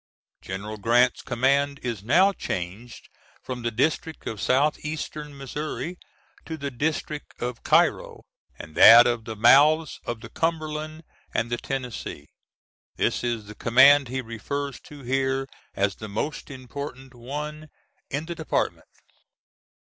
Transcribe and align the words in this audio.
General 0.41 0.77
Grant's 0.77 1.21
command 1.21 1.79
is 1.83 2.01
now 2.03 2.33
changed 2.33 3.07
from 3.43 3.61
the 3.61 3.69
District 3.69 4.25
of 4.25 4.41
Southeastern 4.41 5.37
Missouri 5.37 5.99
to 6.43 6.57
the 6.57 6.71
District 6.71 7.39
of 7.39 7.61
Cairo 7.61 8.23
and 8.57 8.73
that 8.73 9.05
of 9.05 9.25
the 9.25 9.35
mouths 9.35 9.99
of 10.03 10.21
the 10.21 10.29
Cumberland 10.29 11.03
and 11.35 11.51
the 11.51 11.57
Tennessee. 11.57 12.29
This 12.95 13.23
is 13.23 13.45
the 13.45 13.53
command 13.53 14.07
he 14.07 14.21
refers 14.23 14.79
to 14.85 15.03
here 15.03 15.47
as 15.75 15.93
the 15.97 16.09
most 16.09 16.49
important 16.49 17.13
one 17.13 17.69
in 18.09 18.25
the 18.25 18.33
department. 18.33 18.87